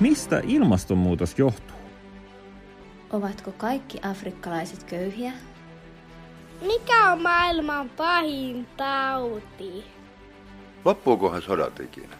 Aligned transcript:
Mistä 0.00 0.42
ilmastonmuutos 0.46 1.38
johtuu? 1.38 1.76
Ovatko 3.10 3.52
kaikki 3.52 3.98
afrikkalaiset 4.02 4.84
köyhiä? 4.84 5.32
Mikä 6.60 7.12
on 7.12 7.22
maailman 7.22 7.88
pahin 7.88 8.66
tauti? 8.76 9.84
Loppuukohan 10.84 11.42
sodat 11.42 11.80
ikinä? 11.80 12.16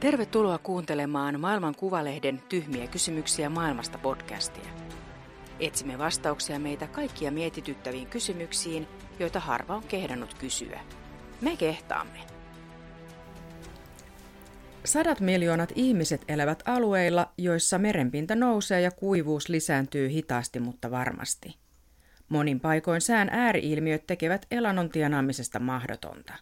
Tervetuloa 0.00 0.58
kuuntelemaan 0.58 1.40
Maailman 1.40 1.74
Kuvalehden 1.74 2.42
Tyhmiä 2.48 2.86
kysymyksiä 2.86 3.50
maailmasta 3.50 3.98
podcastia. 3.98 4.70
Etsimme 5.60 5.98
vastauksia 5.98 6.58
meitä 6.58 6.86
kaikkia 6.86 7.30
mietityttäviin 7.30 8.06
kysymyksiin, 8.06 8.88
joita 9.18 9.40
harva 9.40 9.74
on 9.74 9.82
kehdannut 9.82 10.34
kysyä. 10.34 10.80
Me 11.40 11.56
kehtaamme. 11.56 12.39
Sadat 14.84 15.20
miljoonat 15.20 15.72
ihmiset 15.74 16.24
elävät 16.28 16.62
alueilla, 16.66 17.32
joissa 17.38 17.78
merenpinta 17.78 18.34
nousee 18.34 18.80
ja 18.80 18.90
kuivuus 18.90 19.48
lisääntyy 19.48 20.08
hitaasti, 20.08 20.60
mutta 20.60 20.90
varmasti. 20.90 21.56
Monin 22.28 22.60
paikoin 22.60 23.00
sään 23.00 23.28
ääriilmiöt 23.32 24.06
tekevät 24.06 24.46
elannon 24.50 24.90
tienaamisesta 24.90 25.58
mahdotonta. 25.58 26.32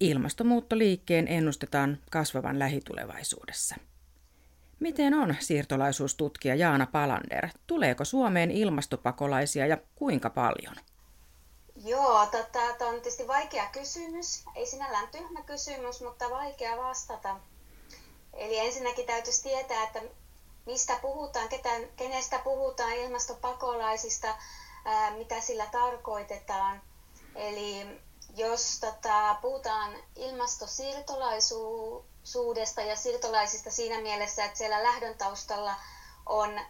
Ilmastonmuuttoliikkeen 0.00 1.28
ennustetaan 1.28 1.98
kasvavan 2.10 2.58
lähitulevaisuudessa. 2.58 3.76
Miten 4.80 5.14
on 5.14 5.34
siirtolaisuustutkija 5.38 6.54
Jaana 6.54 6.86
Palander? 6.86 7.48
Tuleeko 7.66 8.04
Suomeen 8.04 8.50
ilmastopakolaisia 8.50 9.66
ja 9.66 9.78
kuinka 9.94 10.30
paljon? 10.30 10.76
Joo, 11.84 12.26
tota, 12.26 12.58
tämä 12.78 12.90
on 12.90 12.94
tietysti 12.94 13.26
vaikea 13.26 13.66
kysymys. 13.72 14.44
Ei 14.54 14.66
sinällään 14.66 15.08
tyhmä 15.08 15.42
kysymys, 15.42 16.00
mutta 16.02 16.30
vaikea 16.30 16.76
vastata. 16.76 17.36
Eli 18.34 18.58
ensinnäkin 18.58 19.06
täytyisi 19.06 19.42
tietää, 19.42 19.82
että 19.82 20.02
mistä 20.66 20.98
puhutaan, 21.02 21.48
ketä, 21.48 21.70
kenestä 21.96 22.38
puhutaan, 22.38 22.92
ilmastopakolaisista, 22.92 24.34
ää, 24.84 25.10
mitä 25.10 25.40
sillä 25.40 25.66
tarkoitetaan. 25.66 26.82
Eli 27.34 28.00
jos 28.36 28.80
tota, 28.80 29.36
puhutaan 29.42 29.96
ilmastosiirtolaisuudesta 30.16 32.80
ja 32.80 32.96
siirtolaisista 32.96 33.70
siinä 33.70 34.00
mielessä, 34.00 34.44
että 34.44 34.58
siellä 34.58 34.82
lähdön 34.82 35.18
taustalla 35.18 35.74
on 36.26 36.60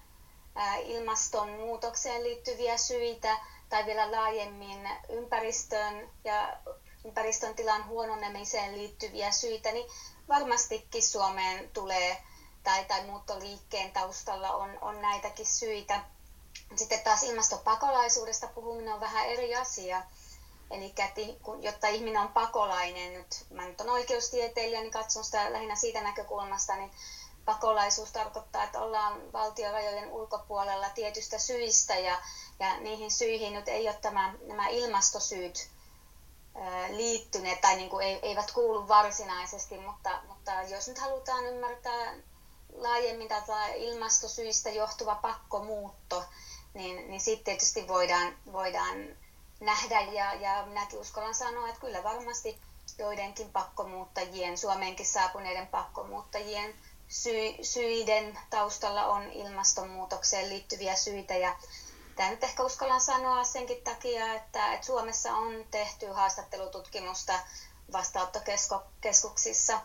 ää, 0.55 0.77
ilmastonmuutokseen 0.77 2.25
liittyviä 2.25 2.77
syitä 2.77 3.39
tai 3.69 3.87
vielä 3.87 4.13
laajemmin 4.13 4.89
ympäristön 5.09 6.11
ja 6.25 6.57
ympäristön 7.05 7.55
tilan 7.55 7.87
huononemiseen 7.87 8.79
liittyviä 8.79 9.33
syitä, 9.33 9.73
niin 9.73 9.91
varmastikin 10.31 11.03
Suomeen 11.03 11.71
tulee 11.71 12.23
tai, 12.65 12.85
tai 12.85 13.05
muuttoliikkeen 13.07 13.93
taustalla 13.93 14.51
on, 14.53 14.79
on 14.81 15.03
näitäkin 15.03 15.47
syitä. 15.47 16.05
Sitten 16.77 17.01
taas 17.01 17.23
ilmastopakolaisuudesta 17.23 18.47
puhuminen 18.47 18.95
on 18.95 19.01
vähän 19.01 19.27
eri 19.27 19.55
asia. 19.55 20.03
Eli 20.71 20.95
jotta 21.61 21.89
ihminen 21.89 22.23
on 22.23 22.29
pakolainen, 22.29 23.15
nyt 23.15 23.47
mä 23.51 23.65
nyt 23.65 23.81
olen 23.81 23.93
oikeustieteilijä, 23.93 24.81
niin 24.81 24.91
katson 24.91 25.25
sitä 25.25 25.53
lähinnä 25.53 25.77
siitä 25.77 26.01
näkökulmasta, 26.01 26.77
niin 26.77 26.91
pakolaisuus 27.45 28.13
tarkoittaa, 28.13 28.65
että 28.65 28.81
ollaan 28.81 29.33
valtiorajojen 29.33 30.11
ulkopuolella 30.11 30.91
tietystä 30.91 31.39
syistä 31.39 31.99
ja, 31.99 32.19
ja 32.59 32.81
niihin 32.81 33.11
syihin 33.11 33.53
nyt 33.53 33.69
ei 33.69 33.89
ole 33.89 33.97
tämä, 34.03 34.35
nämä 34.47 34.69
ilmastosyyt 34.69 35.71
liittyneet 36.89 37.61
tai 37.61 37.77
niin 37.77 37.91
kuin 37.91 38.19
eivät 38.23 38.51
kuulu 38.51 38.89
varsinaisesti, 38.89 39.79
mutta, 39.79 40.21
mutta 40.29 40.53
jos 40.53 40.89
nyt 40.89 40.99
halutaan 40.99 41.47
ymmärtää 41.47 42.15
laajemmin 42.75 43.29
tätä 43.29 43.67
ilmastosyistä 43.69 44.71
johtuva 44.71 45.15
pakkomuutto, 45.15 46.25
niin, 46.75 47.11
niin 47.11 47.21
sitten 47.21 47.45
tietysti 47.45 47.89
voidaan, 47.89 48.37
voidaan 48.53 49.17
nähdä. 49.61 50.01
Ja, 50.01 50.35
ja 50.35 50.65
minäkin 50.67 50.99
uskallan 50.99 51.35
sanoa, 51.35 51.69
että 51.69 51.81
kyllä 51.81 52.05
varmasti 52.05 52.59
joidenkin 52.99 53.53
pakkomuuttajien, 53.53 54.59
Suomeenkin 54.59 55.07
saapuneiden 55.07 55.67
pakkomuuttajien 55.67 56.75
sy, 57.09 57.31
syiden 57.63 58.39
taustalla 58.51 59.07
on 59.07 59.31
ilmastonmuutokseen 59.33 60.49
liittyviä 60.49 60.97
syitä. 60.97 61.37
Ja 61.37 61.57
Tämä 62.21 62.31
nyt 62.31 62.45
ehkä 62.45 62.63
uskallan 62.63 63.01
sanoa 63.01 63.45
senkin 63.45 63.85
takia, 63.85 64.35
että, 64.35 64.73
että 64.73 64.87
Suomessa 64.87 65.33
on 65.33 65.65
tehty 65.71 66.07
haastattelututkimusta 66.07 67.41
vastaanottokeskuksissa 67.93 69.81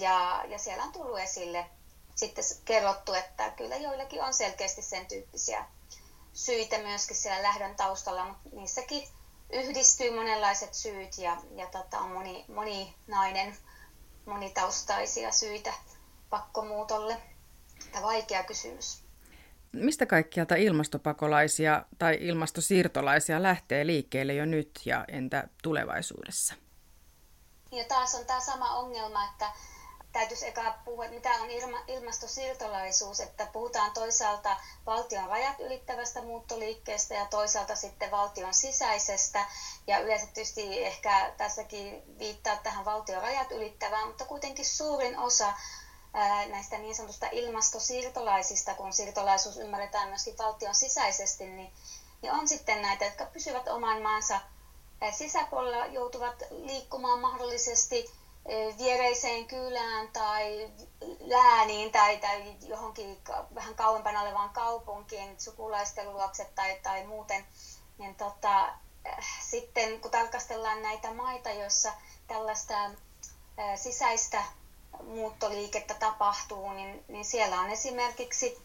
ja, 0.00 0.44
ja 0.48 0.58
siellä 0.58 0.84
on 0.84 0.92
tullut 0.92 1.18
esille 1.18 1.66
sitten 2.14 2.44
kerrottu, 2.64 3.12
että 3.14 3.50
kyllä 3.50 3.76
joillakin 3.76 4.22
on 4.22 4.34
selkeästi 4.34 4.82
sen 4.82 5.06
tyyppisiä 5.06 5.64
syitä 6.32 6.78
myöskin 6.78 7.16
siellä 7.16 7.42
lähdön 7.42 7.76
taustalla, 7.76 8.24
mutta 8.24 8.48
niissäkin 8.52 9.08
yhdistyy 9.50 10.14
monenlaiset 10.14 10.74
syyt 10.74 11.18
ja, 11.18 11.36
ja 11.54 11.66
tota, 11.66 11.98
on 11.98 12.10
moni, 12.10 12.44
moninainen, 12.48 13.56
monitaustaisia 14.26 15.32
syitä 15.32 15.74
pakkomuutolle. 16.30 17.22
Tämä 17.92 18.02
vaikea 18.06 18.42
kysymys. 18.42 19.05
Mistä 19.72 20.06
kaikkialta 20.06 20.54
ilmastopakolaisia 20.54 21.82
tai 21.98 22.18
ilmastosiirtolaisia 22.20 23.42
lähtee 23.42 23.86
liikkeelle 23.86 24.34
jo 24.34 24.44
nyt 24.44 24.70
ja 24.84 25.04
entä 25.08 25.48
tulevaisuudessa? 25.62 26.54
Ja 27.72 27.84
taas 27.84 28.14
on 28.14 28.26
tämä 28.26 28.40
sama 28.40 28.76
ongelma, 28.78 29.24
että 29.24 29.52
täytyisi 30.18 30.46
eka 30.46 30.78
puhua, 30.84 31.04
että 31.04 31.14
mitä 31.14 31.30
on 31.30 31.50
ilma, 31.50 31.78
ilmastosiirtolaisuus, 31.86 33.20
että 33.20 33.46
puhutaan 33.52 33.90
toisaalta 33.90 34.56
valtion 34.86 35.28
rajat 35.28 35.60
ylittävästä 35.60 36.22
muuttoliikkeestä 36.22 37.14
ja 37.14 37.26
toisaalta 37.26 37.76
sitten 37.76 38.10
valtion 38.10 38.54
sisäisestä. 38.54 39.46
Ja 39.86 39.98
yleensä 39.98 40.26
tietysti 40.26 40.84
ehkä 40.84 41.34
tässäkin 41.36 42.18
viittaa 42.18 42.56
tähän 42.56 42.84
valtion 42.84 43.22
rajat 43.22 43.52
ylittävään, 43.52 44.08
mutta 44.08 44.24
kuitenkin 44.24 44.64
suurin 44.64 45.18
osa 45.18 45.52
näistä 46.50 46.78
niin 46.78 46.94
sanotusta 46.94 47.26
ilmastosiirtolaisista, 47.32 48.74
kun 48.74 48.92
siirtolaisuus 48.92 49.56
ymmärretään 49.56 50.08
myöskin 50.08 50.38
valtion 50.38 50.74
sisäisesti, 50.74 51.46
niin, 51.46 51.72
niin 52.22 52.32
on 52.32 52.48
sitten 52.48 52.82
näitä, 52.82 53.04
jotka 53.04 53.26
pysyvät 53.26 53.68
oman 53.68 54.02
maansa 54.02 54.40
sisäpuolella, 55.10 55.86
joutuvat 55.86 56.42
liikkumaan 56.50 57.20
mahdollisesti 57.20 58.10
viereiseen 58.78 59.46
kylään 59.46 60.08
tai 60.08 60.70
lääniin 61.20 61.92
tai, 61.92 62.16
tai 62.16 62.56
johonkin 62.62 63.18
vähän 63.54 63.74
kauempana 63.74 64.22
olevaan 64.22 64.50
kaupunkiin, 64.50 65.40
sukulaisten 65.40 66.12
luokse 66.12 66.44
tai, 66.54 66.78
tai 66.82 67.06
muuten, 67.06 67.46
niin 67.98 68.14
tota, 68.14 68.72
sitten 69.40 70.00
kun 70.00 70.10
tarkastellaan 70.10 70.82
näitä 70.82 71.10
maita, 71.10 71.50
joissa 71.50 71.92
tällaista 72.26 72.90
sisäistä 73.76 74.42
muuttoliikettä 75.02 75.94
tapahtuu, 75.94 76.72
niin, 76.72 77.04
niin 77.08 77.24
siellä 77.24 77.60
on 77.60 77.70
esimerkiksi 77.70 78.58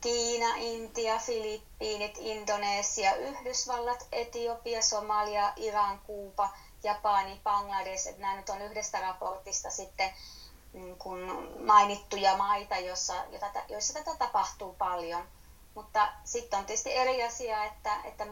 Kiina, 0.00 0.54
Intia, 0.56 1.18
Filippiinit, 1.18 2.18
Indonesia, 2.18 3.14
Yhdysvallat, 3.14 4.06
Etiopia, 4.12 4.82
Somalia, 4.82 5.52
Iran, 5.56 5.98
Kuuba, 5.98 6.50
Japani, 6.82 7.40
Bangladesh, 7.44 8.08
että 8.08 8.20
nämä 8.20 8.36
nyt 8.36 8.48
on 8.48 8.62
yhdestä 8.62 9.00
raportista 9.00 9.70
sitten 9.70 10.10
niin 10.72 10.98
kuin 10.98 11.20
mainittuja 11.66 12.36
maita, 12.36 12.78
joissa, 12.78 13.14
joissa 13.68 13.92
tätä 13.94 14.14
tapahtuu 14.18 14.74
paljon. 14.74 15.28
Mutta 15.74 16.12
sitten 16.24 16.58
on 16.58 16.66
tietysti 16.66 16.96
eri 16.96 17.22
asia, 17.22 17.64
että, 17.64 17.96
että 18.04 18.26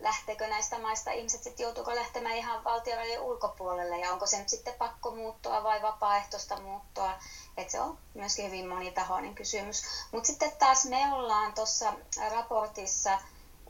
lähteekö 0.00 0.48
näistä 0.48 0.78
maista 0.78 1.10
ihmiset 1.10 1.42
sitten 1.42 1.64
joutuuko 1.64 1.94
lähtemään 1.94 2.36
ihan 2.36 2.64
valtiorajojen 2.64 3.20
ulkopuolelle 3.20 3.98
ja 3.98 4.12
onko 4.12 4.26
se 4.26 4.38
nyt 4.38 4.48
sitten 4.48 4.74
pakko 4.74 5.10
muuttua 5.10 5.62
vai 5.62 5.82
vapaaehtoista 5.82 6.60
muuttoa. 6.60 7.18
että 7.56 7.72
se 7.72 7.80
on 7.80 7.98
myöskin 8.14 8.46
hyvin 8.46 8.68
monitahoinen 8.68 9.34
kysymys. 9.34 9.82
Mutta 10.12 10.26
sitten 10.26 10.52
taas 10.58 10.84
me 10.84 11.14
ollaan 11.14 11.54
tuossa 11.54 11.92
raportissa 12.30 13.18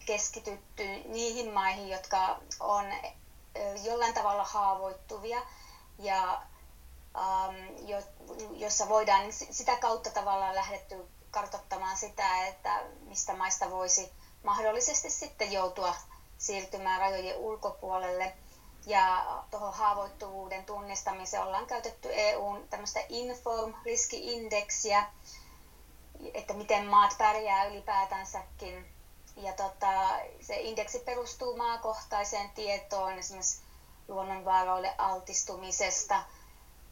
keskitytty 0.07 0.85
niihin 1.05 1.53
maihin, 1.53 1.89
jotka 1.89 2.39
on 2.61 2.85
jollain 3.83 4.15
tavalla 4.15 4.45
haavoittuvia 4.45 5.43
ja 5.99 6.43
um, 7.15 7.89
jo, 7.89 8.03
jossa 8.51 8.89
voidaan 8.89 9.21
niin 9.21 9.33
sitä 9.55 9.77
kautta 9.77 10.11
tavallaan 10.11 10.55
lähdetty 10.55 11.09
kartoittamaan 11.31 11.97
sitä, 11.97 12.47
että 12.47 12.83
mistä 13.01 13.35
maista 13.35 13.71
voisi 13.71 14.13
mahdollisesti 14.43 15.11
sitten 15.11 15.53
joutua 15.53 15.95
siirtymään 16.39 17.01
rajojen 17.01 17.37
ulkopuolelle. 17.37 18.33
Ja 18.87 19.25
tuohon 19.51 19.75
haavoittuvuuden 19.75 20.65
tunnistamiseen 20.65 21.43
ollaan 21.43 21.67
käytetty 21.67 22.09
EUn 22.13 22.69
tämmöistä 22.71 23.01
Inform-riski-indeksiä, 23.09 25.05
että 26.35 26.55
miten 26.55 26.87
maat 26.87 27.15
pärjää 27.19 27.65
ylipäätänsäkin. 27.65 28.87
Ja 29.37 29.53
tota, 29.53 30.19
se 30.41 30.57
indeksi 30.61 30.99
perustuu 30.99 31.57
maakohtaiseen 31.57 32.51
tietoon 32.51 33.19
esimerkiksi 33.19 33.63
luonnonvaaroille 34.09 34.95
altistumisesta 34.99 36.23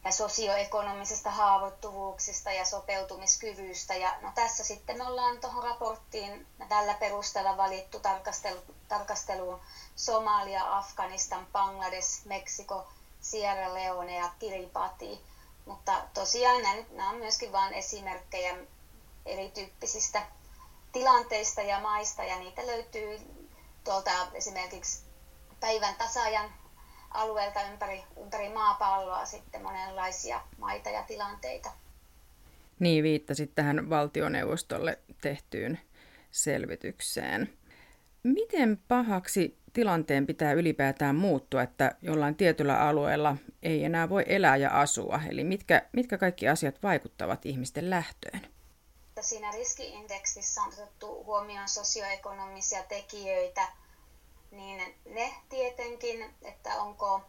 ja 0.05 0.12
sosioekonomisesta 0.12 1.31
haavoittuvuuksista 1.31 2.53
ja 2.53 2.65
sopeutumiskyvystä. 2.65 3.95
Ja 3.95 4.15
no 4.23 4.33
tässä 4.35 4.65
sitten 4.65 4.99
me 4.99 5.06
ollaan 5.06 5.39
tuohon 5.41 5.65
raporttiin 5.65 6.47
tällä 6.69 6.95
perusteella 6.95 7.56
valittu 7.56 8.01
tarkastelu, 8.01 8.61
tarkasteluun 8.89 9.61
Somalia, 9.97 10.79
Afganistan, 10.79 11.47
Bangladesh, 11.47 12.25
Meksiko, 12.25 12.87
Sierra 13.21 13.75
Leone 13.75 14.17
ja 14.17 14.31
Kiribati. 14.39 15.21
Mutta 15.67 16.03
tosiaan 16.15 16.62
nämä, 16.62 16.83
nämä 16.91 17.11
on 17.11 17.17
myöskin 17.17 17.53
vain 17.53 17.75
esimerkkejä 17.75 18.56
erityyppisistä 19.27 20.27
tilanteista 20.93 21.62
ja 21.62 21.81
maista 21.81 22.25
ja 22.25 22.39
niitä 22.39 22.67
löytyy 22.67 23.21
tuolta 23.85 24.11
esimerkiksi 24.35 25.03
päivän 25.61 25.95
tasaajan 25.95 26.55
alueelta 27.15 27.61
ympäri, 27.63 28.05
ympäri 28.23 28.49
maapalloa 28.49 29.27
sitten 29.27 29.63
monenlaisia 29.63 30.41
maita 30.59 30.91
ja 30.91 31.03
tilanteita. 31.03 31.71
Niin, 32.79 33.05
viittasit 33.05 33.55
tähän 33.55 33.91
valtioneuvostolle 33.91 34.99
tehtyyn 35.21 35.81
selvitykseen. 36.31 37.53
Miten 38.23 38.79
pahaksi 38.89 39.59
tilanteen 39.73 40.27
pitää 40.27 40.53
ylipäätään 40.53 41.17
muuttua, 41.17 41.63
että 41.63 41.95
jollain 42.03 42.35
tietyllä 42.35 42.81
alueella 42.81 43.37
ei 43.63 43.85
enää 43.85 44.09
voi 44.09 44.25
elää 44.27 44.57
ja 44.57 44.81
asua? 44.81 45.21
Eli 45.29 45.45
mitkä, 45.45 45.83
mitkä 45.93 46.19
kaikki 46.19 46.49
asiat 46.49 46.83
vaikuttavat 46.83 47.47
ihmisten 47.47 47.91
lähtöön? 47.91 48.41
Siinä 49.21 49.51
riskiindeksissä 49.51 50.63
on 50.63 50.69
otettu 50.69 51.25
huomioon 51.25 51.69
sosioekonomisia 51.69 52.83
tekijöitä– 52.83 53.69
niin 54.56 55.01
ne 55.05 55.35
tietenkin, 55.49 56.35
että 56.43 56.83
onko 56.83 57.21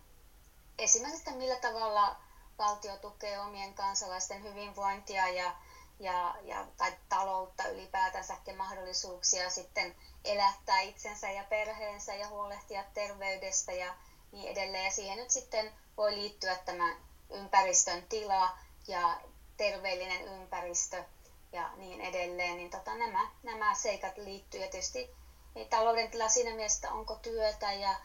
esimerkiksi 0.79 1.31
millä 1.31 1.55
tavalla 1.55 2.15
valtio 2.57 2.97
tukee 2.97 3.39
omien 3.39 3.73
kansalaisten 3.73 4.43
hyvinvointia 4.43 5.29
ja, 5.29 5.55
ja, 5.99 6.35
ja 6.41 6.65
tai 6.77 6.93
taloutta 7.09 7.67
ylipäätänsäkin 7.67 8.57
mahdollisuuksia 8.57 9.49
sitten 9.49 9.95
elättää 10.23 10.79
itsensä 10.79 11.31
ja 11.31 11.43
perheensä 11.43 12.15
ja 12.15 12.27
huolehtia 12.27 12.83
terveydestä 12.93 13.71
ja 13.71 13.95
niin 14.31 14.47
edelleen. 14.47 14.85
Ja 14.85 14.91
siihen 14.91 15.17
nyt 15.17 15.31
sitten 15.31 15.71
voi 15.97 16.15
liittyä 16.15 16.55
tämä 16.55 16.95
ympäristön 17.29 18.03
tila 18.09 18.57
ja 18.87 19.21
terveellinen 19.57 20.27
ympäristö 20.27 21.03
ja 21.51 21.71
niin 21.75 22.01
edelleen. 22.01 22.57
Niin 22.57 22.69
tota, 22.69 22.95
nämä, 22.95 23.31
nämä 23.43 23.75
seikat 23.75 24.17
liittyy 24.17 24.61
ja 24.61 24.67
tietysti 24.67 25.15
niin 25.55 25.69
talouden 25.69 26.11
tila 26.11 26.29
siinä 26.29 26.55
mielessä, 26.55 26.91
onko 26.91 27.15
työtä 27.15 27.73
ja, 27.73 27.95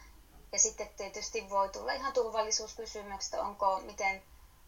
ja 0.53 0.59
sitten 0.59 0.89
tietysti 0.97 1.51
voi 1.51 1.69
tulla 1.69 1.93
ihan 1.93 2.13
turvallisuuskysymykset, 2.13 3.41
onko 3.41 3.81
miten 3.81 4.23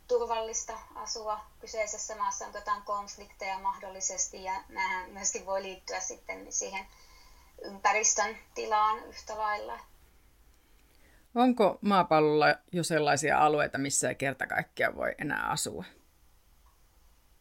turvallista 0.08 0.78
asua 0.94 1.40
kyseisessä 1.60 2.16
maassa, 2.16 2.46
onko 2.46 2.58
jotain 2.58 2.82
konflikteja 2.82 3.58
mahdollisesti 3.58 4.44
ja 4.44 4.64
nämähän 4.68 5.10
myöskin 5.10 5.46
voi 5.46 5.62
liittyä 5.62 6.00
sitten 6.00 6.52
siihen 6.52 6.86
ympäristön 7.62 8.36
tilaan 8.54 9.04
yhtä 9.04 9.38
lailla. 9.38 9.78
Onko 11.34 11.78
maapallolla 11.80 12.46
jo 12.72 12.84
sellaisia 12.84 13.38
alueita, 13.38 13.78
missä 13.78 14.08
ei 14.08 14.14
kerta 14.14 14.46
kaikkiaan 14.46 14.96
voi 14.96 15.14
enää 15.18 15.50
asua? 15.50 15.84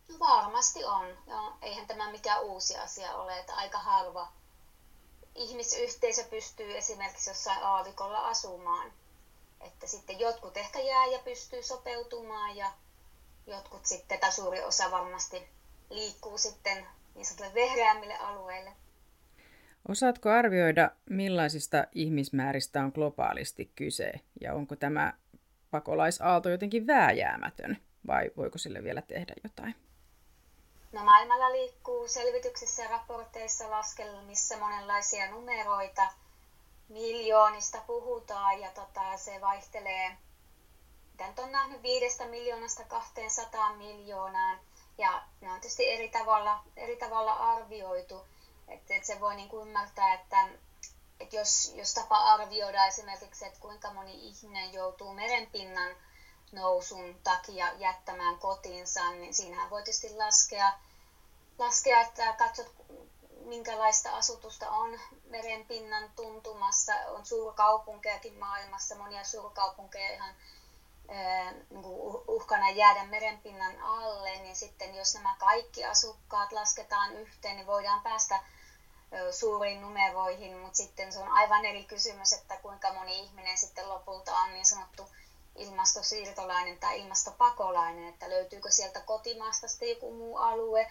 No 0.09 0.19
varmasti 0.19 0.83
on. 0.85 1.07
Ja 1.27 1.51
eihän 1.61 1.87
tämä 1.87 2.11
mikään 2.11 2.41
uusi 2.41 2.77
asia 2.77 3.15
ole, 3.15 3.39
että 3.39 3.53
aika 3.55 3.77
harva 3.77 4.27
ihmisyhteisö 5.35 6.23
pystyy 6.29 6.77
esimerkiksi 6.77 7.29
jossain 7.29 7.63
aavikolla 7.63 8.17
asumaan. 8.17 8.91
Että 9.61 9.87
sitten 9.87 10.19
jotkut 10.19 10.57
ehkä 10.57 10.79
jää 10.79 11.05
ja 11.05 11.19
pystyy 11.19 11.63
sopeutumaan 11.63 12.57
ja 12.57 12.71
jotkut 13.47 13.85
sitten, 13.85 14.19
tai 14.19 14.31
suuri 14.31 14.61
osa 14.63 14.91
varmasti 14.91 15.49
liikkuu 15.89 16.37
sitten 16.37 16.85
niin 17.15 17.25
sanotulle 17.25 17.53
vehreämmille 17.53 18.17
alueille. 18.17 18.71
Osaatko 19.87 20.29
arvioida, 20.29 20.91
millaisista 21.09 21.87
ihmismääristä 21.91 22.83
on 22.83 22.91
globaalisti 22.95 23.71
kyse 23.75 24.11
ja 24.41 24.53
onko 24.53 24.75
tämä 24.75 25.13
pakolaisaalto 25.71 26.49
jotenkin 26.49 26.87
vääjäämätön 26.87 27.77
vai 28.07 28.31
voiko 28.37 28.57
sille 28.57 28.83
vielä 28.83 29.01
tehdä 29.01 29.33
jotain? 29.43 29.75
No 30.91 31.03
maailmalla 31.03 31.51
liikkuu 31.51 32.07
selvityksissä 32.07 32.83
ja 32.83 32.89
raporteissa 32.89 33.69
laskelmissa 33.71 34.57
monenlaisia 34.57 35.31
numeroita. 35.31 36.07
Miljoonista 36.89 37.81
puhutaan 37.87 38.59
ja 38.59 38.71
tota, 38.71 39.17
se 39.17 39.41
vaihtelee, 39.41 40.17
mitä 41.11 41.43
on 41.43 41.51
nähnyt, 41.51 41.83
viidestä 41.83 42.25
miljoonasta 42.25 42.83
200 42.83 43.73
miljoonaan. 43.73 44.59
Ja 44.97 45.23
ne 45.41 45.51
on 45.51 45.61
tietysti 45.61 45.89
eri 45.89 46.09
tavalla, 46.09 46.63
eri 46.75 46.97
tavalla 46.97 47.33
arvioitu. 47.33 48.25
Että 48.67 48.95
et 48.95 49.05
se 49.05 49.19
voi 49.19 49.35
niin 49.35 49.49
kuin 49.49 49.67
ymmärtää, 49.67 50.13
että 50.13 50.47
et 51.19 51.33
jos, 51.33 51.73
jos 51.75 51.93
tapa 51.93 52.17
arvioida 52.17 52.85
esimerkiksi, 52.85 53.45
että 53.45 53.59
kuinka 53.59 53.93
moni 53.93 54.27
ihminen 54.27 54.73
joutuu 54.73 55.13
merenpinnan 55.13 55.95
nousun 56.51 57.19
takia 57.23 57.73
jättämään 57.73 58.39
kotinsa, 58.39 59.11
niin 59.11 59.33
siinähän 59.33 59.69
voi 59.69 59.83
tietysti 59.83 60.15
laskea, 60.15 60.73
laskea 61.57 62.01
että 62.01 62.33
katsot 62.33 62.73
minkälaista 63.45 64.17
asutusta 64.17 64.69
on 64.69 64.99
merenpinnan 65.25 66.11
tuntumassa. 66.15 66.93
On 67.07 67.25
suurkaupunkejakin 67.25 68.39
maailmassa, 68.39 68.95
monia 68.95 69.23
suurkaupunkeja 69.23 70.13
ihan 70.13 70.35
niin 71.69 71.85
uhkana 72.27 72.69
jäädä 72.69 73.03
merenpinnan 73.03 73.81
alle, 73.81 74.35
niin 74.35 74.55
sitten 74.55 74.95
jos 74.95 75.13
nämä 75.13 75.35
kaikki 75.39 75.85
asukkaat 75.85 76.51
lasketaan 76.51 77.15
yhteen, 77.15 77.55
niin 77.55 77.67
voidaan 77.67 78.01
päästä 78.01 78.39
suuriin 79.31 79.81
numeroihin, 79.81 80.57
mutta 80.57 80.77
sitten 80.77 81.13
se 81.13 81.19
on 81.19 81.27
aivan 81.27 81.65
eri 81.65 81.83
kysymys, 81.83 82.33
että 82.33 82.57
kuinka 82.57 82.93
moni 82.93 83.19
ihminen 83.19 83.57
sitten 83.57 83.89
lopulta 83.89 84.35
on 84.35 84.53
niin 84.53 84.65
sanottu 84.65 85.09
ilmastosiirtolainen 85.55 86.79
tai 86.79 87.01
ilmastopakolainen, 87.01 88.07
että 88.07 88.29
löytyykö 88.29 88.71
sieltä 88.71 89.01
kotimaasta 89.01 89.67
sitten 89.67 89.89
joku 89.89 90.13
muu 90.13 90.37
alue 90.37 90.87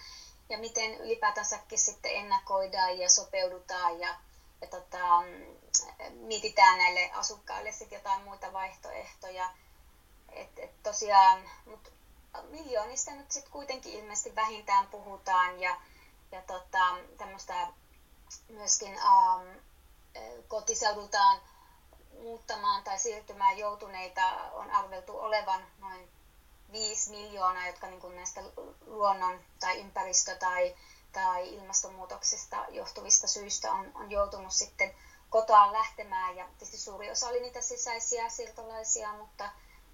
ja 0.48 0.58
miten 0.58 0.94
ylipäätänsäkin 0.94 1.78
sitten 1.78 2.16
ennakoidaan 2.16 2.98
ja 2.98 3.10
sopeudutaan 3.10 4.00
ja, 4.00 4.14
ja 4.60 4.66
tota, 4.66 5.22
mietitään 6.10 6.78
näille 6.78 7.10
asukkaille 7.12 7.72
sitten 7.72 7.96
jotain 7.96 8.24
muita 8.24 8.52
vaihtoehtoja. 8.52 9.50
Et, 10.32 10.58
et 10.58 10.82
tosiaan, 10.82 11.50
mut 11.66 11.92
miljoonista 12.42 13.10
nyt 13.10 13.30
sitten 13.30 13.52
kuitenkin 13.52 13.92
ilmeisesti 13.92 14.34
vähintään 14.34 14.86
puhutaan 14.86 15.60
ja, 15.60 15.80
ja 16.32 16.42
tota, 16.42 16.96
tämmöistä 17.18 17.66
myöskin 18.48 18.98
ähm, 18.98 19.58
kotiseudultaan 20.48 21.40
muuttamaan 22.22 22.84
tai 22.84 22.98
siirtymään 22.98 23.58
joutuneita 23.58 24.26
on 24.52 24.70
arveltu 24.70 25.18
olevan 25.18 25.66
noin 25.78 26.08
5 26.72 27.10
miljoonaa, 27.10 27.66
jotka 27.66 27.86
niin 27.86 28.00
kuin 28.00 28.16
näistä 28.16 28.40
luonnon 28.86 29.40
tai 29.60 29.80
ympäristö- 29.80 30.36
tai, 30.36 30.74
tai 31.12 31.48
ilmastonmuutoksesta 31.48 32.66
johtuvista 32.68 33.26
syistä 33.26 33.72
on, 33.72 33.92
on 33.94 34.10
joutunut 34.10 34.52
sitten 34.52 34.94
kotoaan 35.30 35.72
lähtemään. 35.72 36.36
Ja 36.36 36.44
tietysti 36.44 36.78
suuri 36.78 37.10
osa 37.10 37.28
oli 37.28 37.40
niitä 37.40 37.60
sisäisiä 37.60 38.28
siirtolaisia, 38.28 39.12
mutta, 39.12 39.50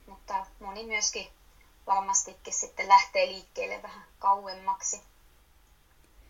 mutta 0.07 0.47
moni 0.61 0.87
myöskin 0.87 1.33
varmastikin 1.87 2.55
sitten 2.55 2.89
lähtee 2.89 3.27
liikkeelle 3.27 3.83
vähän 3.83 4.07
kauemmaksi. 4.19 5.03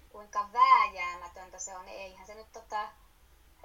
Kuinka 0.08 0.48
vääjäämätöntä 0.52 1.58
se 1.58 1.76
on, 1.76 1.88
eihän 1.88 2.26
se 2.26 2.34
nyt 2.34 2.52
tota, 2.52 2.88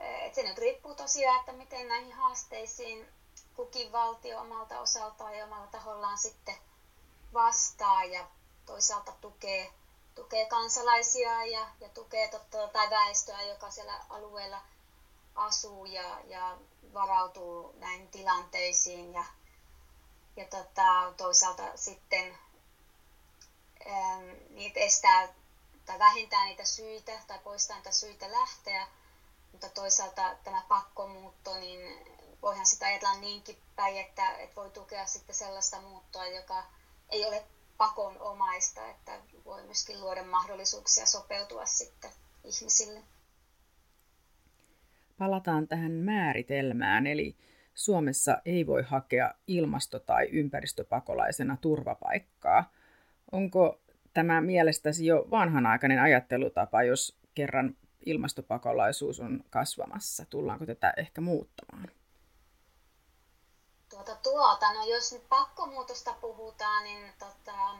et 0.01 0.35
se 0.35 0.43
nyt 0.43 0.57
riippuu 0.57 0.95
tosiaan, 0.95 1.39
että 1.39 1.51
miten 1.51 1.87
näihin 1.87 2.13
haasteisiin 2.13 3.07
kukin 3.55 3.91
valtio 3.91 4.39
omalta 4.41 4.79
osaltaan 4.79 5.37
ja 5.37 5.45
omalla 5.45 5.67
tahollaan 5.67 6.17
sitten 6.17 6.55
vastaa 7.33 8.03
ja 8.03 8.27
toisaalta 8.65 9.11
tukee, 9.21 9.71
tukee 10.15 10.45
kansalaisia 10.45 11.45
ja, 11.45 11.67
ja 11.79 11.89
tukee 11.89 12.27
totta, 12.27 12.67
tai 12.67 12.89
väestöä, 12.89 13.41
joka 13.41 13.71
siellä 13.71 14.01
alueella 14.09 14.61
asuu 15.35 15.85
ja, 15.85 16.19
ja 16.25 16.57
varautuu 16.93 17.73
näihin 17.77 18.07
tilanteisiin 18.07 19.13
ja, 19.13 19.25
ja 20.35 20.45
tota, 20.45 21.13
toisaalta 21.17 21.77
sitten 21.77 22.37
ähm, 23.87 24.29
niitä 24.49 24.79
estää 24.79 25.33
tai 25.85 25.99
vähentää 25.99 26.45
niitä 26.45 26.65
syitä 26.65 27.11
tai 27.27 27.39
poistaa 27.39 27.75
niitä 27.75 27.91
syitä 27.91 28.31
lähteä, 28.31 28.87
mutta 29.51 29.69
toisaalta 29.69 30.35
tämä 30.43 30.61
pakkomuutto, 30.67 31.57
niin 31.59 31.79
voihan 32.41 32.65
sitä 32.65 32.85
ajatella 32.85 33.19
niinkin 33.19 33.57
päin, 33.75 33.97
että, 33.97 34.37
että 34.37 34.55
voi 34.55 34.69
tukea 34.69 35.05
sitten 35.05 35.35
sellaista 35.35 35.81
muuttoa, 35.81 36.27
joka 36.27 36.63
ei 37.09 37.25
ole 37.25 37.43
pakonomaista, 37.77 38.87
että 38.89 39.11
voi 39.45 39.63
myöskin 39.63 40.01
luoda 40.01 40.23
mahdollisuuksia 40.23 41.05
sopeutua 41.05 41.65
sitten 41.65 42.11
ihmisille. 42.43 42.99
Palataan 45.17 45.67
tähän 45.67 45.91
määritelmään, 45.91 47.07
eli 47.07 47.35
Suomessa 47.73 48.41
ei 48.45 48.67
voi 48.67 48.83
hakea 48.83 49.33
ilmasto- 49.47 49.99
tai 49.99 50.25
ympäristöpakolaisena 50.31 51.57
turvapaikkaa. 51.61 52.71
Onko 53.31 53.81
tämä 54.13 54.41
mielestäsi 54.41 55.05
jo 55.05 55.27
vanhanaikainen 55.31 56.01
ajattelutapa, 56.01 56.83
jos 56.83 57.19
kerran 57.35 57.75
ilmastopakolaisuus 58.05 59.19
on 59.19 59.43
kasvamassa? 59.49 60.25
Tullaanko 60.25 60.65
tätä 60.65 60.93
ehkä 60.97 61.21
muuttamaan? 61.21 61.91
Tuota, 63.89 64.15
tuota, 64.15 64.73
no 64.73 64.85
jos 64.85 65.13
nyt 65.13 65.29
pakkomuutosta 65.29 66.13
puhutaan, 66.13 66.83
niin 66.83 67.13
tota, 67.19 67.77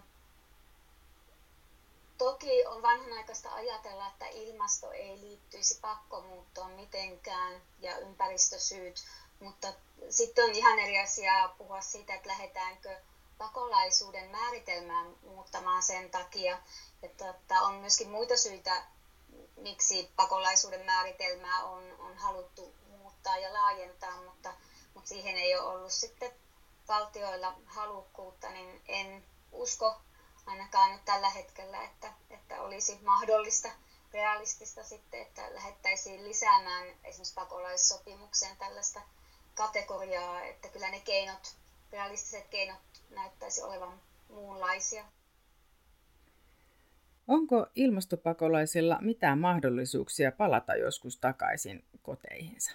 toki 2.18 2.66
on 2.66 2.82
vanhanaikaista 2.82 3.54
ajatella, 3.54 4.08
että 4.08 4.25
ilmasto 4.28 4.92
ei 4.92 5.20
liittyisi 5.22 5.80
pakkomuuttoon 5.82 6.72
mitenkään 6.72 7.62
ja 7.80 7.98
ympäristösyyt, 7.98 8.96
mutta 9.40 9.74
sitten 10.10 10.46
on 10.46 10.51
ihan 10.51 10.80
eri 10.80 11.00
asiaa 11.00 11.48
puhua 11.48 11.82
siitä, 11.82 12.13
että 12.13 12.30
lähdetäänkö 12.30 13.00
pakolaisuuden 13.38 14.30
määritelmää 14.30 15.06
muuttamaan 15.22 15.84
sen 15.84 16.10
takia, 16.10 16.58
että, 17.04 17.30
että 17.30 17.62
on 17.62 17.74
myöskin 17.74 18.10
muita 18.10 18.38
syitä, 18.38 18.84
miksi 19.55 20.12
pakolaisuuden 20.15 20.86
määritelmää 20.86 21.63
on, 21.63 21.96
on 22.00 22.17
haluttu 22.17 22.74
muuttaa 22.88 23.38
ja 23.38 23.53
laajentaa, 23.53 24.22
mutta, 24.22 24.53
mutta 24.93 25.10
siihen 25.10 25.38
ei 25.38 25.55
ole 25.55 25.67
ollut 25.67 25.93
sitten 25.93 26.31
valtioilla 26.88 27.53
halukkuutta, 27.65 28.50
niin 28.50 28.81
en 28.88 29.25
usko 29.51 29.96
ainakaan 30.46 30.91
nyt 30.91 31.05
tällä 31.05 31.29
hetkellä, 31.29 31.84
että, 31.84 32.13
että 32.29 32.62
olisi 32.62 33.00
mahdollista, 33.01 33.72
realistista 34.13 34.84
sitten, 34.84 35.22
että 35.22 35.53
lähettäisiin 35.55 36.24
lisäämään 36.24 36.96
esimerkiksi 37.03 37.34
pakolaissopimukseen 37.34 38.58
tällaista 38.58 39.01
kategoriaa, 39.55 40.41
että 40.43 40.70
kyllä 40.70 40.89
ne 40.89 41.00
keinot, 41.00 41.55
realistiset 41.91 42.48
keinot 42.48 42.79
näyttäisi 43.10 43.62
olevan 43.62 44.01
muunlaisia. 44.29 45.05
Onko 47.31 47.65
ilmastopakolaisilla 47.75 48.97
mitään 49.01 49.39
mahdollisuuksia 49.39 50.31
palata 50.31 50.75
joskus 50.75 51.17
takaisin 51.17 51.85
koteihinsa? 52.01 52.71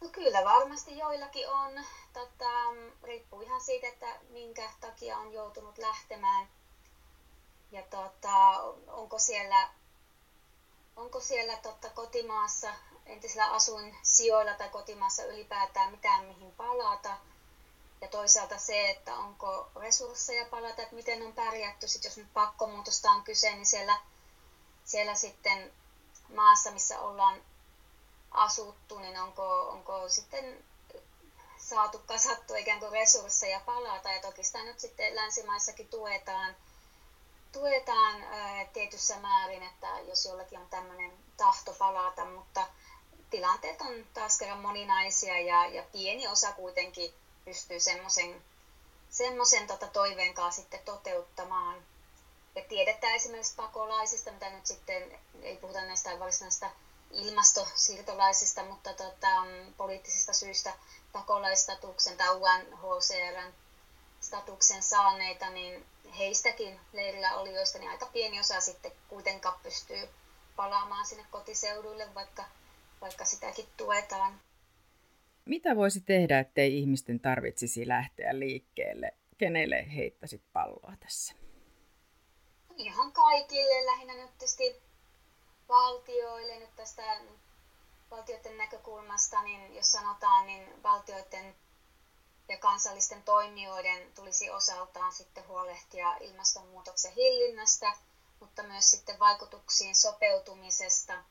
No 0.00 0.08
kyllä 0.08 0.44
varmasti 0.44 0.98
joillakin 0.98 1.48
on. 1.48 1.72
Tota, 2.12 2.50
riippuu 3.02 3.40
ihan 3.40 3.60
siitä, 3.60 3.86
että 3.86 4.06
minkä 4.30 4.70
takia 4.80 5.18
on 5.18 5.32
joutunut 5.32 5.78
lähtemään. 5.78 6.46
Ja 7.72 7.82
tota, 7.82 8.38
onko 8.86 9.18
siellä, 9.18 9.68
onko 10.96 11.20
siellä 11.20 11.56
tota, 11.56 11.90
kotimaassa, 11.90 12.74
entisellä 13.06 13.50
asuin 13.50 13.96
sijoilla 14.02 14.54
tai 14.54 14.68
kotimaassa 14.68 15.24
ylipäätään 15.24 15.90
mitään 15.90 16.24
mihin 16.24 16.52
palata. 16.52 17.16
Ja 18.00 18.08
toisaalta 18.08 18.58
se, 18.58 18.90
että 18.90 19.14
onko 19.14 19.68
resursseja 19.76 20.44
palata, 20.44 20.82
että 20.82 20.94
miten 20.94 21.26
on 21.26 21.32
pärjätty, 21.32 21.88
sit 21.88 22.04
jos 22.04 22.16
nyt 22.16 22.32
pakkomuutosta 22.32 23.10
on 23.10 23.24
kyse, 23.24 23.52
niin 23.52 23.66
siellä, 23.66 23.98
siellä 24.84 25.14
sitten 25.14 25.72
maassa, 26.34 26.70
missä 26.70 27.00
ollaan 27.00 27.42
asuttu, 28.30 28.98
niin 28.98 29.20
onko, 29.20 29.68
onko 29.68 30.08
sitten 30.08 30.64
saatu 31.58 31.98
kasattua 32.06 32.56
ikään 32.56 32.80
kuin 32.80 32.92
resursseja 32.92 33.60
palata. 33.60 34.12
Ja 34.12 34.20
toki 34.20 34.44
sitä 34.44 34.62
nyt 34.64 34.80
sitten 34.80 35.16
länsimaissakin 35.16 35.88
tuetaan, 35.88 36.56
tuetaan 37.52 38.24
tietyssä 38.72 39.16
määrin, 39.16 39.62
että 39.62 40.00
jos 40.00 40.24
jollakin 40.24 40.58
on 40.58 40.68
tämmöinen 40.68 41.12
tahto 41.36 41.72
palata, 41.72 42.24
mutta 42.24 42.66
tilanteet 43.30 43.80
on 43.80 44.06
taas 44.14 44.38
kerran 44.38 44.60
moninaisia 44.60 45.40
ja, 45.40 45.66
ja 45.66 45.82
pieni 45.92 46.28
osa 46.28 46.52
kuitenkin 46.52 47.14
pystyy 47.46 47.80
semmoisen 47.80 48.42
semmoisen 49.10 49.66
tota 49.66 49.86
toiveen 49.86 50.34
kanssa 50.34 50.60
sitten 50.62 50.80
toteuttamaan. 50.84 51.82
Ja 52.54 52.62
tiedetään 52.62 53.14
esimerkiksi 53.14 53.54
pakolaisista, 53.56 54.32
mitä 54.32 54.50
nyt 54.50 54.66
sitten, 54.66 55.18
ei 55.42 55.56
puhuta 55.56 55.84
näistä 55.84 56.18
varsinaisista 56.18 56.70
ilmastosiirtolaisista, 57.10 58.62
mutta 58.62 58.94
tota, 58.94 59.44
mm, 59.44 59.74
poliittisista 59.74 60.32
syistä 60.32 60.72
pakolaistatuksen 61.12 62.16
tai 62.16 62.34
UNHCRn 62.34 63.52
statuksen 64.20 64.82
saaneita, 64.82 65.50
niin 65.50 65.86
heistäkin 66.18 66.80
leirillä 66.92 67.36
olijoista 67.36 67.78
niin 67.78 67.90
aika 67.90 68.06
pieni 68.06 68.40
osa 68.40 68.60
sitten 68.60 68.92
kuitenkaan 69.08 69.60
pystyy 69.62 70.08
palaamaan 70.56 71.06
sinne 71.06 71.26
kotiseuduille, 71.30 72.14
vaikka, 72.14 72.44
vaikka 73.00 73.24
sitäkin 73.24 73.68
tuetaan. 73.76 74.40
Mitä 75.46 75.76
voisi 75.76 76.00
tehdä, 76.00 76.38
ettei 76.38 76.78
ihmisten 76.78 77.20
tarvitsisi 77.20 77.88
lähteä 77.88 78.38
liikkeelle? 78.38 79.12
Kenelle 79.38 79.86
heittäisit 79.96 80.42
palloa 80.52 80.92
tässä? 81.00 81.34
Ihan 82.76 83.12
kaikille, 83.12 83.86
lähinnä 83.86 84.14
nyt 84.14 84.38
tietysti 84.38 84.82
valtioille 85.68 86.58
nyt 86.58 86.76
tästä 86.76 87.02
valtioiden 88.10 88.58
näkökulmasta, 88.58 89.42
niin 89.42 89.74
jos 89.74 89.92
sanotaan, 89.92 90.46
niin 90.46 90.82
valtioiden 90.82 91.54
ja 92.48 92.58
kansallisten 92.58 93.22
toimijoiden 93.22 94.12
tulisi 94.14 94.50
osaltaan 94.50 95.12
sitten 95.12 95.48
huolehtia 95.48 96.16
ilmastonmuutoksen 96.16 97.12
hillinnästä, 97.12 97.92
mutta 98.40 98.62
myös 98.62 98.90
sitten 98.90 99.18
vaikutuksiin 99.18 99.96
sopeutumisesta. 99.96 101.24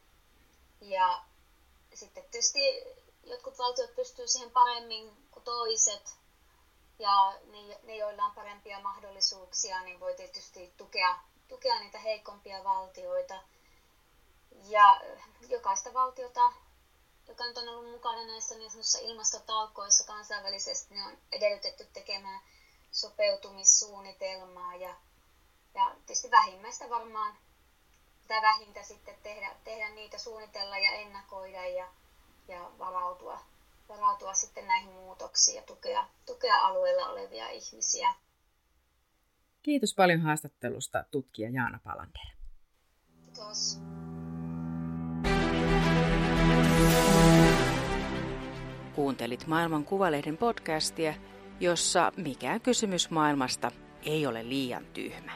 Ja 0.82 1.24
sitten 1.94 2.24
tietysti 2.24 2.60
jotkut 3.26 3.58
valtiot 3.58 3.96
pystyvät 3.96 4.30
siihen 4.30 4.52
paremmin 4.52 5.28
kuin 5.32 5.44
toiset, 5.44 6.16
ja 7.00 7.34
ne, 7.46 7.80
ne 7.84 7.96
joilla 7.98 8.26
on 8.26 8.36
parempia 8.36 8.80
mahdollisuuksia, 8.80 9.82
niin 9.82 10.00
voi 10.00 10.14
tietysti 10.14 10.74
tukea, 10.78 11.20
tukea 11.48 11.80
niitä 11.80 12.00
heikompia 12.00 12.64
valtioita– 12.64 13.42
ja 14.64 15.02
jokaista 15.50 15.94
valtiota, 15.94 16.54
joka 17.28 17.46
nyt 17.46 17.58
on 17.58 17.70
ollut 17.70 17.92
mukana 17.92 18.26
näissä 18.26 18.56
niin 18.56 18.72
sanotussa 18.72 19.00
ilmastotalkoissa 19.00 20.04
kansainvälisesti, 20.04 20.94
niin 20.94 21.06
on 21.06 21.18
edellytetty 21.32 21.86
tekemään 21.86 22.42
sopeutumissuunnitelmaa. 22.92 24.76
Ja, 24.76 24.96
ja 25.74 25.96
tietysti 25.96 26.32
vähimmäistä 26.32 26.90
varmaan 26.90 27.38
sitä 28.22 28.42
vähintä 28.42 28.84
sitten 28.84 29.16
tehdä, 29.24 29.56
tehdä 29.64 29.90
niitä, 29.90 30.18
suunnitella 30.18 30.78
ja 30.78 30.92
ennakoida 30.92 31.68
ja, 31.68 31.88
ja 32.48 32.72
varautua, 32.80 33.40
varautua 33.90 34.34
sitten 34.34 34.68
näihin 34.68 34.92
muutoksiin 34.94 35.56
ja 35.56 35.62
tukea, 35.62 36.08
tukea 36.26 36.56
alueella 36.62 37.08
olevia 37.08 37.50
ihmisiä. 37.50 38.14
Kiitos 39.62 39.96
paljon 39.96 40.22
haastattelusta 40.22 41.04
tutkija 41.12 41.50
Jaana 41.50 41.80
Palander. 41.84 42.26
Kiitos. 43.24 43.80
Kuuntelit 48.96 49.48
Maailman 49.48 49.86
Kuvalehden 49.86 50.38
podcastia, 50.38 51.14
jossa 51.60 52.12
mikään 52.18 52.62
kysymys 52.62 53.10
maailmasta 53.10 53.72
ei 54.04 54.28
ole 54.28 54.50
liian 54.50 54.86
tyhmä. 54.86 55.32